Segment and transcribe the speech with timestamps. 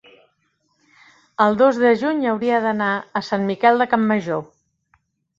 [1.43, 2.87] el dos de juny hauria d'anar
[3.21, 4.41] a Sant Miquel de Campmajor.